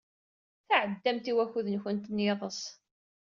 [0.67, 2.61] Tɛeddamt i wakud-nwent n yiḍes.